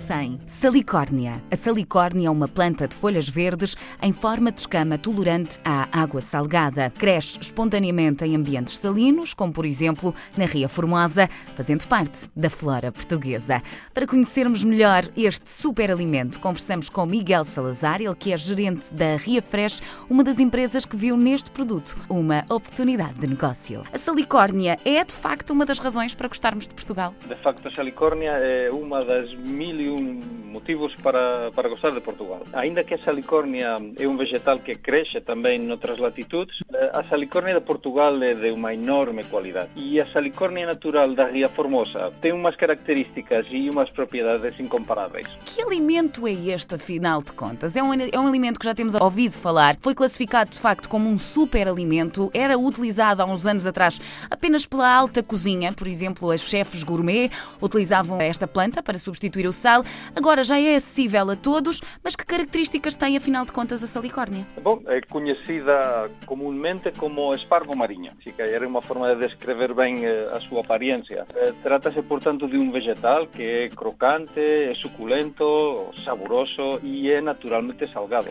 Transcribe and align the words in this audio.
100. 0.00 0.40
Salicórnia. 0.46 1.34
A 1.50 1.56
salicórnia 1.56 2.28
é 2.28 2.30
uma 2.30 2.48
planta 2.48 2.88
de 2.88 2.96
folhas 2.96 3.28
verdes 3.28 3.76
em 4.02 4.12
forma 4.12 4.50
de 4.50 4.60
escama 4.60 4.96
tolerante 4.96 5.58
à 5.64 5.86
água 5.92 6.20
salgada. 6.22 6.90
Cresce 6.98 7.38
espontaneamente 7.40 8.24
em 8.24 8.34
ambientes 8.34 8.78
salinos, 8.78 9.34
como 9.34 9.52
por 9.52 9.66
exemplo 9.66 10.14
na 10.36 10.46
Ria 10.46 10.68
Formosa, 10.68 11.28
fazendo 11.54 11.86
parte 11.86 12.30
da 12.34 12.48
flora 12.48 12.90
portuguesa. 12.90 13.62
Para 13.92 14.06
conhecermos 14.06 14.64
melhor 14.64 15.04
este 15.16 15.50
superalimento, 15.50 16.40
conversamos 16.40 16.88
com 16.88 17.04
Miguel 17.04 17.44
Salazar, 17.44 18.00
ele 18.00 18.14
que 18.14 18.32
é 18.32 18.36
gerente 18.36 18.92
da 18.94 19.16
Ria 19.16 19.42
Fresh, 19.42 19.82
uma 20.08 20.24
das 20.24 20.40
empresas 20.40 20.86
que 20.86 20.96
viu 20.96 21.16
neste 21.16 21.50
produto 21.50 21.96
uma 22.08 22.44
oportunidade 22.48 23.14
de 23.14 23.26
negócio. 23.26 23.82
A 23.92 23.98
salicórnia 23.98 24.78
é 24.84 25.04
de 25.04 25.14
facto 25.14 25.50
uma 25.50 25.66
das 25.66 25.78
razões 25.78 26.14
para 26.14 26.28
gostarmos 26.28 26.66
de 26.66 26.74
Portugal? 26.74 27.14
De 27.28 27.36
facto, 27.36 27.68
a 27.68 27.70
salicórnia 27.72 28.30
é 28.30 28.70
uma 28.70 29.04
das 29.04 29.32
mil 29.34 29.89
motivos 29.98 30.94
para, 30.96 31.50
para 31.52 31.68
gostar 31.68 31.90
de 31.92 32.00
Portugal. 32.00 32.42
Ainda 32.52 32.84
que 32.84 32.94
a 32.94 32.98
salicórnia 32.98 33.76
é 33.98 34.06
um 34.06 34.16
vegetal 34.16 34.58
que 34.58 34.74
cresce 34.74 35.20
também 35.20 35.58
noutras 35.58 35.98
latitudes, 35.98 36.56
eh, 36.72 36.90
a 36.92 37.02
salicórnia 37.04 37.54
de 37.54 37.60
Portugal 37.60 38.22
é 38.22 38.34
de 38.34 38.50
uma 38.50 38.74
enorme 38.74 39.24
qualidade. 39.24 39.70
E 39.76 40.00
a 40.00 40.06
salicórnia 40.12 40.66
natural 40.66 41.14
da 41.14 41.26
Ria 41.26 41.48
Formosa 41.48 42.12
tem 42.20 42.32
umas 42.32 42.56
características 42.56 43.46
e 43.50 43.70
umas 43.70 43.88
propriedades 43.90 44.58
incomparáveis. 44.58 45.26
Que 45.46 45.62
alimento 45.62 46.26
é 46.26 46.32
este, 46.32 46.74
afinal 46.74 47.22
de 47.22 47.32
contas? 47.32 47.76
É 47.76 47.82
um, 47.82 47.94
é 47.94 48.18
um 48.18 48.26
alimento 48.26 48.58
que 48.58 48.66
já 48.66 48.74
temos 48.74 48.94
ouvido 48.94 49.32
falar, 49.32 49.76
foi 49.80 49.94
classificado 49.94 50.50
de 50.50 50.60
facto 50.60 50.88
como 50.88 51.08
um 51.08 51.18
superalimento, 51.18 52.30
era 52.34 52.58
utilizado 52.58 53.22
há 53.22 53.24
uns 53.24 53.46
anos 53.46 53.66
atrás 53.66 54.00
apenas 54.30 54.66
pela 54.66 54.92
alta 54.92 55.22
cozinha, 55.22 55.72
por 55.72 55.86
exemplo, 55.86 56.28
os 56.28 56.42
chefes 56.42 56.82
gourmet 56.82 57.30
utilizavam 57.60 58.20
esta 58.20 58.46
planta 58.46 58.82
para 58.82 58.98
substituir 58.98 59.46
o 59.46 59.52
sal. 59.52 59.69
Agora 60.16 60.42
já 60.42 60.58
é 60.58 60.74
acessível 60.74 61.30
a 61.30 61.36
todos, 61.36 61.80
mas 62.02 62.16
que 62.16 62.24
características 62.24 62.96
tem, 62.96 63.16
afinal 63.16 63.44
de 63.44 63.52
contas, 63.52 63.82
a 63.84 63.86
salicórnia? 63.86 64.46
Bom, 64.62 64.82
é 64.86 65.00
conhecida 65.00 66.10
comumente 66.26 66.90
como 66.92 67.34
espargo 67.34 67.76
marinho. 67.76 68.10
Era 68.38 68.66
uma 68.66 68.82
forma 68.82 69.14
de 69.14 69.26
descrever 69.26 69.74
bem 69.74 70.04
eh, 70.04 70.30
a 70.32 70.40
sua 70.40 70.60
aparência. 70.60 71.26
Eh, 71.34 71.52
trata-se, 71.62 72.02
portanto, 72.02 72.48
de 72.48 72.56
um 72.56 72.70
vegetal 72.70 73.26
que 73.26 73.42
é 73.42 73.68
crocante, 73.68 74.40
é 74.40 74.74
suculento, 74.74 75.90
saboroso 76.04 76.80
e 76.82 77.10
é 77.10 77.20
naturalmente 77.20 77.86
salgado. 77.92 78.30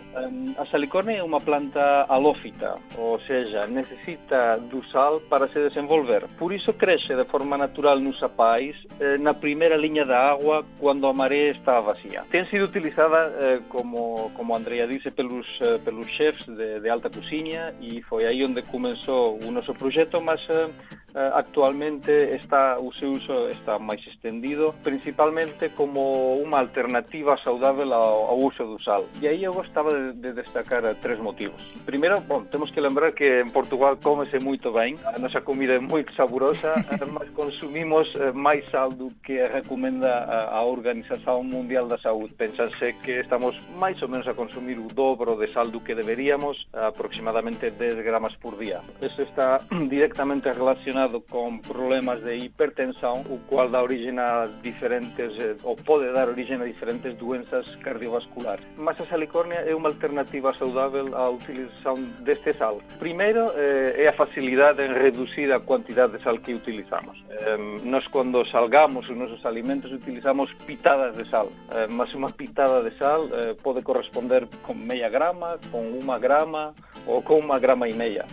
A 0.58 0.66
salicórnia 0.66 1.18
é 1.18 1.24
uma 1.24 1.40
planta 1.40 2.06
halófita, 2.09 2.76
ou 2.98 3.20
seja, 3.22 3.68
necessita 3.68 4.58
do 4.58 4.84
sal 4.92 5.22
para 5.22 5.48
se 5.48 5.59
desenvolver. 5.68 6.26
Por 6.38 6.53
isso 6.53 6.74
cresce 6.74 7.16
de 7.16 7.26
forma 7.26 7.58
natural 7.58 8.00
nos 8.00 8.20
sapais, 8.20 8.76
eh, 9.00 9.18
na 9.18 9.34
primeira 9.34 9.78
linha 9.78 10.06
da 10.06 10.31
água, 10.31 10.66
quando 10.80 11.08
a 11.08 11.14
maré 11.30 11.52
está 11.52 11.80
vacía. 11.80 12.23
Tem 12.31 12.45
sido 12.47 12.66
utilizada, 12.66 13.31
eh, 13.39 13.61
como, 13.69 14.31
como 14.35 14.55
Andrea 14.55 14.88
disse, 14.88 15.11
pelos, 15.11 15.45
eh, 15.61 15.80
chefs 16.08 16.45
de, 16.47 16.89
alta 16.89 17.09
cozinha 17.09 17.73
e 17.80 18.02
foi 18.02 18.25
aí 18.25 18.44
onde 18.44 18.63
começou 18.63 19.38
o 19.44 19.52
nosso 19.52 19.73
projeto, 19.75 20.19
mas 20.22 20.41
eh, 20.50 20.69
actualmente 21.14 22.36
está 22.36 22.80
o 22.80 22.94
seu 22.94 23.12
uso 23.12 23.50
está 23.50 23.80
máis 23.80 24.02
extendido, 24.06 24.74
principalmente 24.84 25.70
como 25.74 26.38
unha 26.40 26.60
alternativa 26.60 27.38
saudável 27.44 27.92
ao, 27.94 28.38
uso 28.40 28.64
do 28.66 28.80
sal. 28.82 29.06
E 29.22 29.28
aí 29.28 29.44
eu 29.44 29.54
gostaba 29.54 29.92
de, 29.92 30.14
de 30.14 30.34
destacar 30.34 30.84
tres 31.02 31.20
motivos. 31.20 31.60
Primeiro, 31.86 32.22
bom, 32.22 32.44
temos 32.46 32.72
que 32.72 32.82
lembrar 32.82 33.14
que 33.14 33.42
en 33.42 33.52
Portugal 33.52 33.98
comese 33.98 34.40
moito 34.40 34.72
ben, 34.72 34.96
a 35.06 35.20
nosa 35.20 35.42
comida 35.42 35.74
é 35.76 35.80
moito 35.80 36.14
saborosa, 36.14 36.76
mas 37.16 37.30
consumimos 37.32 38.08
eh, 38.16 38.32
máis 38.32 38.64
sal 38.70 38.90
do 38.90 39.12
que 39.24 39.46
recomenda 39.48 40.26
a, 40.50 40.60
Organización 40.70 41.48
Mundial 41.48 41.88
da 41.88 41.98
Saúde. 41.98 42.34
Pensase 42.36 42.94
que 43.02 43.19
estamos 43.19 43.58
máis 43.80 43.98
ou 44.03 44.09
menos 44.09 44.28
a 44.28 44.38
consumir 44.38 44.78
o 44.78 44.88
dobro 44.88 45.36
de 45.36 45.48
sal 45.52 45.72
do 45.72 45.81
que 45.81 45.96
deberíamos, 45.96 46.68
aproximadamente 46.74 47.72
10 47.72 48.06
gramas 48.06 48.36
por 48.38 48.58
día. 48.58 48.81
Eso 49.02 49.24
está 49.24 49.58
directamente 49.90 50.52
relacionado 50.52 50.99
con 51.30 51.62
problemas 51.62 52.24
de 52.24 52.38
hipertensão, 52.38 53.22
o 53.30 53.38
cual 53.48 53.70
dá 53.70 53.82
origem 53.82 54.18
a 54.20 54.48
diferentes, 54.62 55.38
eh, 55.40 55.56
ou 55.64 55.76
pode 55.76 56.12
dar 56.12 56.28
origem 56.28 56.62
a 56.62 56.66
diferentes 56.66 57.16
doenças 57.18 57.76
cardiovasculares. 57.78 58.66
Mas 58.78 59.00
a 59.02 59.06
salicórnia 59.06 59.60
é 59.60 59.74
uma 59.76 59.90
alternativa 59.90 60.54
saudável 60.56 61.16
à 61.16 61.30
utilização 61.30 61.96
deste 62.22 62.54
sal. 62.54 62.82
Primeiro, 62.98 63.52
eh, 63.56 64.04
é 64.04 64.08
a 64.08 64.14
facilidade 64.14 64.82
em 64.82 64.94
reduzir 64.94 65.52
a 65.52 65.60
quantidade 65.60 66.18
de 66.18 66.24
sal 66.24 66.38
que 66.38 66.54
utilizamos. 66.54 67.24
Nós, 67.84 68.06
quando 68.08 68.46
salgamos 68.48 69.10
os 69.10 69.16
nossos 69.16 69.46
alimentos, 69.46 69.92
utilizamos 69.92 70.52
pitadas 70.66 71.16
de 71.16 71.30
sal, 71.30 71.50
mas 71.90 72.14
uma 72.14 72.30
pitada 72.30 72.88
de 72.88 72.98
sal 72.98 73.28
eh, 73.31 73.56
pode 73.62 73.81
corresponder 73.81 74.48
com 74.64 74.74
meia 74.74 75.10
grama, 75.10 75.60
com 75.72 75.81
uma 76.00 76.18
grama 76.18 76.74
ou 77.06 77.22
com 77.22 77.40
uma 77.40 77.60
grama 77.60 77.88
e 77.88 77.94
meia. 77.94 78.26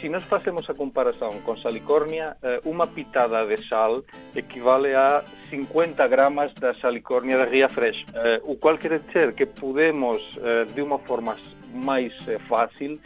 Se 0.00 0.08
nós 0.08 0.22
fazemos 0.24 0.68
a 0.68 0.74
comparação 0.74 1.30
com 1.42 1.56
salicórnia, 1.58 2.05
California, 2.06 2.36
eh, 2.42 2.60
uma 2.64 2.86
pitada 2.86 3.44
de 3.46 3.68
sal 3.68 4.04
equivale 4.34 4.94
a 4.94 5.24
50 5.50 6.06
gramas 6.06 6.52
da 6.54 6.72
salicórnia 6.74 7.36
da 7.36 7.44
Ria 7.44 7.68
Fresh, 7.68 8.04
eh, 8.14 8.40
o 8.44 8.56
qual 8.56 8.78
quer 8.78 9.00
dizer 9.00 9.34
que 9.34 9.46
podemos, 9.46 10.38
eh, 10.42 10.64
de 10.66 10.82
uma 10.82 10.98
forma 10.98 11.36
mais 11.76 12.12
fácil, 12.48 12.98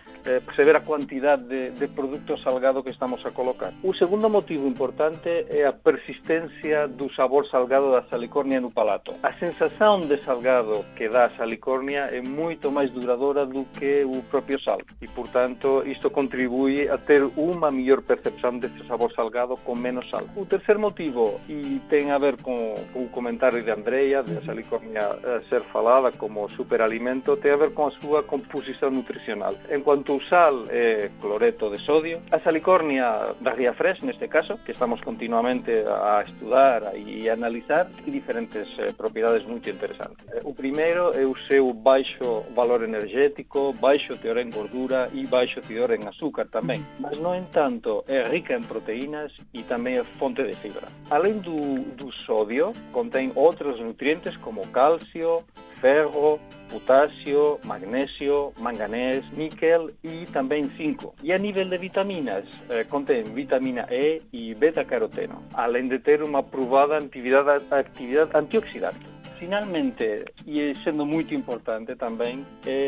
perceber 0.47 0.77
a 0.77 0.81
quantidade 0.81 1.45
de, 1.45 1.71
de 1.71 1.89
produto 1.89 2.39
salgado 2.39 2.83
que 2.83 2.91
estamos 2.91 3.25
a 3.25 3.31
colocar. 3.31 3.73
O 3.83 3.95
segundo 3.95 4.29
motivo 4.29 4.67
importante 4.67 5.47
é 5.49 5.65
a 5.65 5.73
persistência 5.73 6.87
do 6.89 7.13
sabor 7.15 7.47
salgado 7.49 7.91
da 7.91 8.03
salicórnia 8.05 8.61
no 8.61 8.71
palato. 8.71 9.15
A 9.23 9.33
sensação 9.35 10.01
de 10.01 10.17
salgado 10.23 10.85
que 10.97 11.09
dá 11.09 11.27
a 11.27 11.31
salicórnia 11.31 12.09
é 12.13 12.21
muito 12.21 12.71
mais 12.71 12.91
duradoura 12.91 13.47
do 13.47 13.65
que 13.65 14.05
o 14.05 14.23
próprio 14.25 14.61
sal 14.61 14.79
e, 15.01 15.09
portanto, 15.09 15.83
isto 15.87 16.11
contribui 16.11 16.89
a 16.89 16.99
ter 16.99 17.23
uma 17.37 17.71
melhor 17.71 18.03
percepção 18.03 18.59
desse 18.59 18.87
sabor 18.87 19.13
salgado 19.13 19.57
com 19.59 19.75
menos 19.75 20.09
sal. 20.11 20.25
O 20.37 20.45
terceiro 20.45 20.81
motivo, 20.81 21.41
e 21.49 21.81
tem 21.89 22.11
a 22.11 22.19
ver 22.19 22.37
com, 22.41 22.75
o 22.95 23.09
comentário 23.09 23.63
de 23.63 23.71
Andrea, 23.71 24.23
de 24.23 24.39
a 24.39 24.43
salicórnia 24.43 25.01
ser 25.49 25.61
falada 25.61 26.13
como 26.13 26.49
superalimento, 26.51 27.37
tem 27.37 27.53
a 27.53 27.57
ver 27.57 27.73
com 27.73 27.87
a 27.87 27.91
sua 27.93 28.23
composição 28.61 28.91
nutricional. 28.91 29.55
Enquanto 29.71 30.17
o 30.17 30.23
sal 30.25 30.65
é 30.69 31.11
cloreto 31.21 31.71
de 31.71 31.83
sodio. 31.85 32.21
A 32.31 32.39
salicórnia 32.41 33.35
da 33.41 33.53
Ria 33.53 33.73
Fresh, 33.73 34.01
neste 34.03 34.29
caso, 34.29 34.59
que 34.59 34.73
estamos 34.73 35.01
continuamente 35.01 35.71
a 35.71 36.23
estudar 36.25 36.95
e 36.95 37.29
a 37.29 37.33
analizar, 37.33 37.87
tem 38.05 38.13
diferentes 38.13 38.69
eh, 38.79 38.93
propiedades 38.93 39.47
muito 39.47 39.69
interessantes. 39.69 40.17
Eh, 40.33 40.41
o 40.45 40.53
primeiro 40.53 41.11
é 41.15 41.25
o 41.25 41.37
seu 41.49 41.73
baixo 41.73 42.45
valor 42.55 42.83
energético, 42.83 43.73
baixo 43.73 44.17
teor 44.19 44.39
em 44.39 44.51
gordura 44.51 45.09
e 45.13 45.27
baixo 45.27 45.61
teor 45.63 45.91
em 45.93 46.07
açúcar 46.07 46.47
também. 46.47 46.85
Mas, 46.99 47.19
no 47.19 47.35
entanto, 47.35 48.05
é 48.07 48.23
rica 48.25 48.55
em 48.55 48.63
proteínas 48.63 49.33
e 49.55 49.63
também 49.63 49.99
é 49.99 50.05
fonte 50.05 50.43
de 50.43 50.55
fibra. 50.57 50.89
Além 51.11 51.39
do, 51.39 51.81
do 51.97 52.13
sódio, 52.13 52.73
contém 52.93 53.33
outros 53.35 53.81
nutrientes 53.81 54.37
como 54.37 54.67
cálcio, 54.69 55.45
ferro, 55.81 56.39
potasio, 56.71 57.59
magnesio, 57.65 58.53
manganés, 58.59 59.25
níquel 59.33 59.91
e 60.05 60.27
também 60.27 60.65
zinco. 60.77 61.15
E 61.23 61.33
a 61.33 61.39
nível 61.39 61.69
de 61.69 61.79
vitaminas, 61.79 62.45
eh, 62.69 62.85
contém 62.85 63.25
vitamina 63.25 63.87
E 63.91 64.23
e 64.33 64.55
beta-caroteno, 64.55 65.43
além 65.55 65.89
de 65.89 65.99
ter 65.99 66.23
uma 66.23 66.43
provada 66.43 66.99
atividade, 66.99 67.65
atividade 67.71 68.31
antioxidante. 68.35 69.10
Finalmente, 69.41 70.27
e 70.47 70.75
sendo 70.85 71.07
muito 71.07 71.35
importante 71.35 71.97
também, 71.97 72.45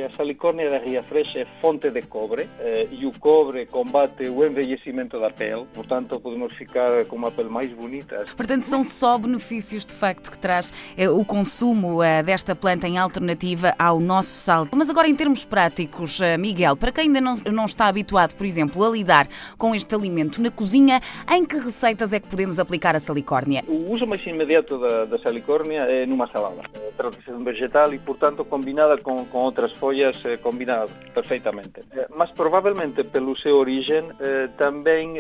a 0.06 0.14
salicórnia 0.14 0.68
da 0.68 0.76
Ria 0.76 1.02
Fresh 1.02 1.34
é 1.36 1.46
fonte 1.62 1.90
de 1.90 2.02
cobre 2.02 2.46
eh, 2.60 2.86
e 2.92 3.06
o 3.06 3.12
cobre 3.18 3.64
combate 3.64 4.28
o 4.28 4.44
envelhecimento 4.44 5.18
da 5.18 5.30
pele, 5.30 5.64
portanto 5.72 6.20
podemos 6.20 6.52
ficar 6.52 7.06
com 7.06 7.16
uma 7.16 7.30
pele 7.30 7.48
mais 7.48 7.72
bonita. 7.72 8.26
Portanto, 8.36 8.64
são 8.64 8.82
só 8.82 9.16
benefícios 9.16 9.86
de 9.86 9.94
facto 9.94 10.30
que 10.30 10.38
traz 10.38 10.74
eh, 10.94 11.08
o 11.08 11.24
consumo 11.24 12.02
eh, 12.02 12.22
desta 12.22 12.54
planta 12.54 12.86
em 12.86 12.98
alternativa 12.98 13.74
ao 13.78 13.98
nosso 13.98 14.28
sal. 14.28 14.68
Mas 14.76 14.90
agora 14.90 15.08
em 15.08 15.14
termos 15.14 15.46
práticos, 15.46 16.20
eh, 16.20 16.36
Miguel, 16.36 16.76
para 16.76 16.92
quem 16.92 17.04
ainda 17.04 17.20
não, 17.22 17.34
não 17.50 17.64
está 17.64 17.86
habituado, 17.86 18.34
por 18.34 18.44
exemplo, 18.44 18.84
a 18.84 18.90
lidar 18.90 19.26
com 19.56 19.74
este 19.74 19.94
alimento 19.94 20.42
na 20.42 20.50
cozinha, 20.50 21.00
em 21.32 21.46
que 21.46 21.56
receitas 21.56 22.12
é 22.12 22.20
que 22.20 22.28
podemos 22.28 22.60
aplicar 22.60 22.94
a 22.94 23.00
salicórnia? 23.00 23.64
O 23.66 23.90
uso 23.90 24.06
mais 24.06 24.22
imediato 24.26 24.78
da, 24.78 25.06
da 25.06 25.18
salicórnia 25.18 25.80
é 25.84 26.04
numa 26.04 26.26
salada 26.26 26.41
salada. 26.42 26.62
Trata-se 26.96 27.32
vegetal 27.44 27.94
e, 27.94 27.98
portanto, 27.98 28.44
combinada 28.44 28.98
com, 28.98 29.24
com 29.26 29.38
outras 29.38 29.72
folhas, 29.72 30.22
combina 30.42 30.84
perfeitamente. 31.14 31.82
Mas, 32.14 32.30
provavelmente, 32.30 33.04
pelo 33.04 33.36
seu 33.36 33.56
origem, 33.56 34.04
também 34.56 35.16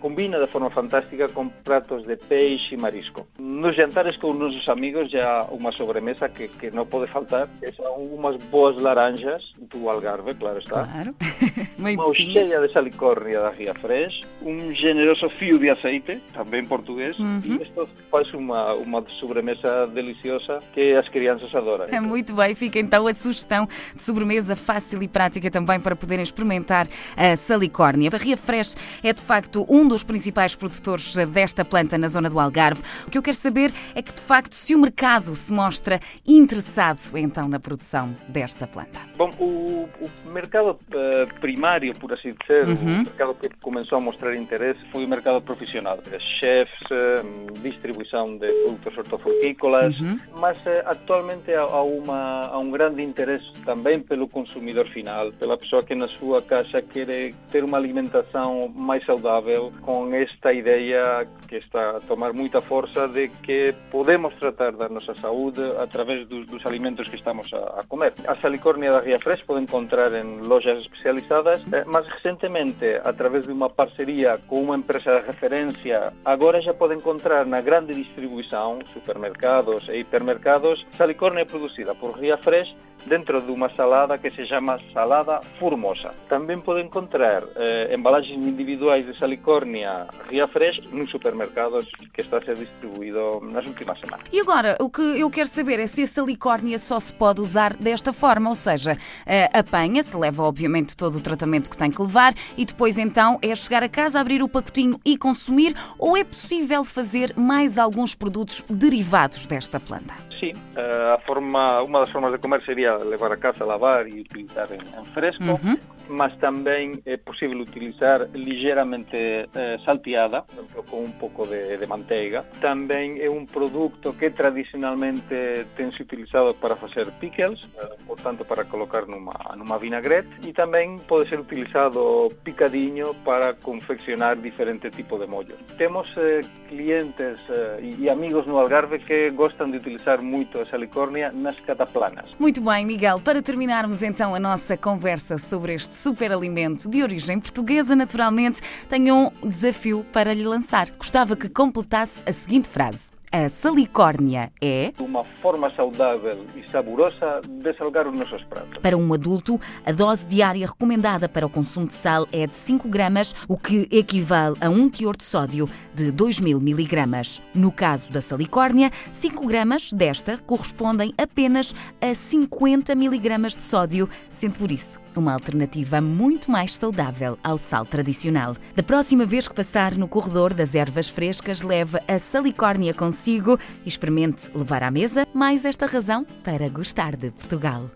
combina 0.00 0.38
de 0.38 0.46
forma 0.46 0.70
fantástica 0.70 1.28
com 1.28 1.48
pratos 1.48 2.06
de 2.06 2.16
peixe 2.16 2.74
e 2.74 2.78
marisco. 2.78 3.26
Nos 3.38 3.74
jantares 3.74 4.16
com 4.16 4.28
os 4.28 4.38
nossos 4.38 4.68
amigos, 4.68 5.10
já 5.10 5.42
uma 5.50 5.72
sobremesa 5.72 6.28
que, 6.28 6.48
que 6.48 6.70
não 6.70 6.86
pode 6.86 7.10
faltar, 7.10 7.48
que 7.60 7.72
são 7.72 7.96
umas 7.96 8.36
boas 8.44 8.80
laranjas 8.80 9.42
do 9.58 9.88
Algarve, 9.88 10.34
claro 10.34 10.58
está. 10.58 10.84
Claro. 10.84 11.14
uma 11.78 12.14
cheia 12.14 12.60
de 12.60 12.72
salicórnia 12.72 13.40
da 13.40 13.50
Ria 13.50 13.74
Fresh, 13.74 14.20
um 14.42 14.72
generoso 14.72 15.28
fio 15.30 15.58
de 15.58 15.70
azeite, 15.70 16.20
também 16.32 16.64
português, 16.64 17.18
uhum. 17.18 17.40
e 17.44 17.62
isto 17.62 17.88
faz 18.10 18.32
uma, 18.34 18.74
uma 18.74 19.04
sobremesa 19.08 19.86
deliciosa 19.86 20.35
que 20.72 20.94
as 20.94 21.08
crianças 21.08 21.54
adoram. 21.54 21.86
É 21.86 22.00
muito 22.00 22.34
bem, 22.34 22.54
fica 22.54 22.78
então 22.78 23.06
a 23.06 23.14
sugestão 23.14 23.66
de 23.94 24.02
sobremesa 24.02 24.56
fácil 24.56 25.02
e 25.02 25.08
prática 25.08 25.50
também 25.50 25.80
para 25.80 25.96
poderem 25.96 26.22
experimentar 26.22 26.86
a 27.16 27.36
salicórnia. 27.36 28.10
A 28.12 28.16
Ria 28.16 28.36
Fresh 28.36 28.76
é 29.02 29.12
de 29.12 29.20
facto 29.20 29.66
um 29.68 29.86
dos 29.86 30.02
principais 30.02 30.54
produtores 30.54 31.14
desta 31.26 31.64
planta 31.64 31.98
na 31.98 32.08
zona 32.08 32.30
do 32.30 32.38
Algarve. 32.38 32.82
O 33.06 33.10
que 33.10 33.18
eu 33.18 33.22
quero 33.22 33.36
saber 33.36 33.72
é 33.94 34.02
que 34.02 34.12
de 34.12 34.20
facto 34.20 34.52
se 34.54 34.74
o 34.74 34.78
mercado 34.78 35.34
se 35.34 35.52
mostra 35.52 36.00
interessado 36.26 37.00
então 37.16 37.48
na 37.48 37.58
produção 37.58 38.14
desta 38.28 38.66
planta. 38.66 39.00
Bom, 39.16 39.30
o, 39.38 39.88
o 40.00 40.30
mercado 40.30 40.70
uh, 40.70 41.40
primário, 41.40 41.94
por 41.98 42.12
assim 42.12 42.34
dizer, 42.40 42.66
uhum. 42.66 43.00
o 43.00 43.04
mercado 43.04 43.34
que 43.34 43.48
começou 43.60 43.98
a 43.98 44.00
mostrar 44.00 44.34
interesse 44.34 44.80
foi 44.90 45.04
o 45.04 45.08
mercado 45.08 45.40
profissional, 45.40 45.98
chefs, 46.40 46.80
uh, 46.90 47.60
distribuição 47.62 48.36
de 48.38 48.46
produtos 48.64 48.98
hortofrutícolas, 48.98 49.98
uhum. 50.00 50.18
Mas 50.38 50.58
uh, 50.58 50.82
atualmente 50.84 51.52
há, 51.54 51.80
uma, 51.82 52.48
há 52.48 52.58
um 52.58 52.70
grande 52.70 53.02
interesse 53.02 53.50
também 53.64 54.00
pelo 54.00 54.28
consumidor 54.28 54.86
final, 54.88 55.32
pela 55.32 55.56
pessoa 55.56 55.82
que 55.82 55.94
na 55.94 56.08
sua 56.08 56.42
casa 56.42 56.82
quer 56.82 57.32
ter 57.50 57.64
uma 57.64 57.78
alimentação 57.78 58.68
mais 58.68 59.04
saudável, 59.04 59.72
com 59.82 60.12
esta 60.14 60.52
ideia 60.52 61.26
que 61.48 61.56
está 61.56 61.96
a 61.96 62.00
tomar 62.00 62.32
muita 62.32 62.60
força 62.60 63.08
de 63.08 63.28
que 63.28 63.74
podemos 63.90 64.34
tratar 64.34 64.72
da 64.72 64.88
nossa 64.88 65.14
saúde 65.14 65.60
através 65.78 66.26
dos, 66.28 66.46
dos 66.46 66.64
alimentos 66.66 67.08
que 67.08 67.16
estamos 67.16 67.52
a, 67.52 67.80
a 67.80 67.84
comer. 67.84 68.12
A 68.26 68.34
salicórnia 68.36 68.92
da 68.92 69.00
Ria 69.00 69.18
Fresh 69.18 69.42
pode 69.42 69.62
encontrar 69.62 70.12
em 70.12 70.40
lojas 70.42 70.80
especializadas, 70.82 71.60
eh, 71.72 71.84
mas 71.86 72.06
recentemente, 72.08 72.84
através 73.04 73.46
de 73.46 73.52
uma 73.52 73.68
parceria 73.68 74.38
com 74.46 74.62
uma 74.62 74.76
empresa 74.76 75.20
de 75.20 75.26
referência, 75.26 76.12
agora 76.24 76.60
já 76.60 76.74
pode 76.74 76.94
encontrar 76.94 77.44
na 77.46 77.60
grande 77.60 77.94
distribuição, 77.94 78.78
supermercados 78.92 79.88
e 79.88 80.04
hipermercados, 80.06 80.86
salicórnia 80.96 81.44
produzida 81.44 81.94
por 81.94 82.18
Ria 82.18 82.38
Fresh 82.38 82.74
dentro 83.06 83.40
de 83.40 83.50
uma 83.50 83.68
salada 83.74 84.18
que 84.18 84.30
se 84.30 84.46
chama 84.46 84.78
salada 84.92 85.40
formosa. 85.58 86.10
Também 86.28 86.60
pode 86.60 86.82
encontrar 86.82 87.42
eh, 87.56 87.94
embalagens 87.94 88.44
individuais 88.44 89.06
de 89.06 89.18
salicórnia 89.18 90.06
Ria 90.28 90.48
Fresh 90.48 90.80
nos 90.90 91.10
supermercados 91.10 91.86
que 92.12 92.20
está 92.20 92.38
a 92.38 92.44
ser 92.44 92.56
distribuído 92.56 93.40
nas 93.42 93.66
últimas 93.66 93.98
semanas. 94.00 94.26
E 94.32 94.40
agora, 94.40 94.76
o 94.80 94.90
que 94.90 95.02
eu 95.02 95.30
quero 95.30 95.48
saber 95.48 95.78
é 95.78 95.86
se 95.86 96.02
a 96.02 96.06
salicórnia 96.06 96.78
só 96.78 96.98
se 96.98 97.12
pode 97.14 97.40
usar 97.40 97.76
desta 97.76 98.12
forma, 98.12 98.50
ou 98.50 98.56
seja, 98.56 98.96
eh, 99.24 99.48
apanha-se, 99.52 100.16
leva 100.16 100.42
obviamente 100.42 100.96
todo 100.96 101.16
o 101.16 101.20
tratamento 101.20 101.70
que 101.70 101.76
tem 101.76 101.90
que 101.90 102.02
levar 102.02 102.34
e 102.56 102.64
depois 102.64 102.98
então 102.98 103.38
é 103.42 103.54
chegar 103.54 103.82
a 103.82 103.88
casa, 103.88 104.20
abrir 104.20 104.42
o 104.42 104.48
pacotinho 104.48 105.00
e 105.04 105.16
consumir, 105.16 105.74
ou 105.98 106.16
é 106.16 106.24
possível 106.24 106.84
fazer 106.84 107.32
mais 107.36 107.78
alguns 107.78 108.14
produtos 108.14 108.64
derivados 108.68 109.46
desta 109.46 109.78
planta? 109.78 110.25
Sim, 110.38 110.52
eh, 110.76 111.14
a 111.14 111.18
forma, 111.18 111.82
uma 111.82 112.00
das 112.00 112.10
formas 112.10 112.32
de 112.32 112.38
comer 112.38 112.62
seria 112.64 112.96
levar 112.96 113.32
a 113.32 113.36
casa, 113.36 113.64
lavar 113.64 114.06
e 114.06 114.20
utilizar 114.20 114.68
em, 114.72 115.00
em 115.00 115.04
fresco. 115.06 115.44
Uhum 115.44 115.96
mas 116.08 116.36
também 116.36 117.02
é 117.04 117.16
possível 117.16 117.60
utilizar 117.60 118.28
ligeiramente 118.32 119.16
eh, 119.16 119.78
salteada, 119.84 120.44
com 120.88 121.04
um 121.04 121.10
pouco 121.10 121.46
de, 121.46 121.76
de, 121.76 121.86
manteiga. 121.86 122.44
Também 122.60 123.20
é 123.20 123.30
um 123.30 123.44
produto 123.44 124.12
que 124.12 124.30
tradicionalmente 124.30 125.66
tem 125.76 125.90
se 125.90 126.02
utilizado 126.02 126.54
para 126.54 126.76
fazer 126.76 127.10
pickles, 127.12 127.68
eh, 127.78 127.96
portanto 128.06 128.44
para 128.44 128.64
colocar 128.64 129.06
numa, 129.06 129.34
numa 129.56 129.78
vinagrete, 129.78 130.28
e 130.46 130.52
também 130.52 130.98
pode 130.98 131.28
ser 131.28 131.40
utilizado 131.40 132.32
picadinho 132.44 133.14
para 133.24 133.54
confeccionar 133.54 134.36
diferente 134.36 134.90
tipo 134.90 135.18
de 135.18 135.26
molhos. 135.26 135.58
Temos 135.76 136.12
eh, 136.16 136.40
clientes 136.68 137.40
eh, 137.50 137.80
e 137.98 138.08
amigos 138.08 138.46
no 138.46 138.58
Algarve 138.58 138.98
que 138.98 139.30
gostam 139.30 139.70
de 139.70 139.78
utilizar 139.78 140.22
muito 140.26 140.58
essa 140.58 140.76
licórnia 140.76 141.32
nas 141.32 141.58
cataplanas. 141.60 142.26
Muito 142.38 142.60
bem, 142.60 142.84
Miguel. 142.84 143.20
Para 143.20 143.40
terminarmos 143.40 144.02
então 144.02 144.34
a 144.34 144.40
nossa 144.40 144.76
conversa 144.76 145.38
sobre 145.38 145.74
este 145.74 145.94
superalimento 145.94 146.90
de 146.90 147.02
origem 147.02 147.40
portuguesa, 147.40 147.94
naturalmente, 147.96 148.60
tenho 148.88 149.32
um 149.42 149.48
desafio 149.48 150.04
para 150.12 150.34
lhe 150.34 150.44
lançar. 150.44 150.90
Gostava 150.90 151.36
que 151.36 151.48
completasse 151.48 152.22
a 152.26 152.32
seguinte 152.32 152.68
frase. 152.68 153.15
A 153.32 153.48
salicórnia 153.48 154.52
é 154.62 154.92
uma 155.00 155.24
forma 155.42 155.70
saudável 155.74 156.46
e 156.54 156.68
saborosa 156.70 157.40
de 157.44 157.76
salgar 157.76 158.06
os 158.06 158.16
nossos 158.16 158.42
pratos. 158.44 158.78
Para 158.80 158.96
um 158.96 159.12
adulto, 159.12 159.60
a 159.84 159.90
dose 159.90 160.24
diária 160.26 160.64
recomendada 160.64 161.28
para 161.28 161.44
o 161.44 161.50
consumo 161.50 161.88
de 161.88 161.96
sal 161.96 162.28
é 162.32 162.46
de 162.46 162.56
5 162.56 162.88
gramas, 162.88 163.34
o 163.48 163.58
que 163.58 163.88
equivale 163.90 164.56
a 164.60 164.70
um 164.70 164.88
teor 164.88 165.16
de 165.16 165.24
sódio 165.24 165.68
de 165.92 166.12
2.000 166.12 166.60
miligramas. 166.60 167.42
No 167.52 167.72
caso 167.72 168.10
da 168.12 168.22
salicórnia, 168.22 168.92
5 169.12 169.46
gramas 169.46 169.92
desta 169.92 170.38
correspondem 170.38 171.12
apenas 171.18 171.74
a 172.00 172.14
50 172.14 172.94
miligramas 172.94 173.56
de 173.56 173.64
sódio, 173.64 174.08
sendo 174.32 174.54
por 174.54 174.70
isso 174.70 175.00
uma 175.16 175.32
alternativa 175.32 176.00
muito 176.00 176.50
mais 176.50 176.76
saudável 176.76 177.38
ao 177.42 177.56
sal 177.58 177.86
tradicional. 177.86 178.54
Da 178.74 178.82
próxima 178.82 179.24
vez 179.24 179.48
que 179.48 179.54
passar 179.54 179.94
no 179.94 180.06
corredor 180.06 180.52
das 180.52 180.74
ervas 180.74 181.08
frescas, 181.08 181.62
leve 181.62 181.98
a 182.06 182.18
salicórnia 182.18 182.92
consigo 183.16 183.58
e 183.84 183.88
experimente 183.88 184.50
levar 184.54 184.82
à 184.82 184.90
mesa 184.90 185.26
mais 185.32 185.64
esta 185.64 185.86
razão 185.86 186.26
para 186.44 186.68
gostar 186.68 187.16
de 187.16 187.30
Portugal. 187.30 187.90